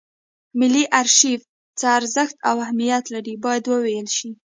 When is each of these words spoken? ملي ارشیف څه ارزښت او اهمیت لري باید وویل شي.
ملي 0.59 0.83
ارشیف 0.99 1.41
څه 1.79 1.85
ارزښت 1.97 2.35
او 2.49 2.55
اهمیت 2.65 3.03
لري 3.13 3.33
باید 3.43 3.63
وویل 3.67 4.07
شي. 4.17 4.29